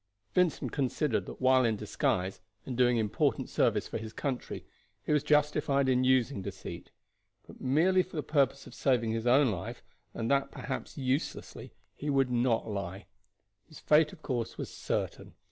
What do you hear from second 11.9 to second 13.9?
he would not lie. His